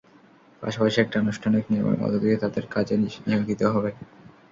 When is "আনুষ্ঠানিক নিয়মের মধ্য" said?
1.19-2.15